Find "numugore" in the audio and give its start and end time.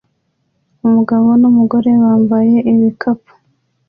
1.41-1.89